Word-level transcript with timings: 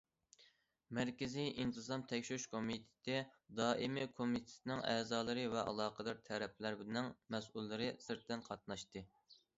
مەركىزىي 0.97 1.49
ئىنتىزام 1.63 2.05
تەكشۈرۈش 2.11 2.47
كومىتېتى 2.53 3.19
دائىمىي 3.61 4.09
كومىتېتىنىڭ 4.21 4.83
ئەزالىرى 4.95 5.45
ۋە 5.57 5.67
ئالاقىدار 5.73 6.25
تەرەپلەرنىڭ 6.31 7.15
مەسئۇللىرى 7.37 7.95
سىرتتىن 8.09 8.47
قاتناشتى. 8.51 9.07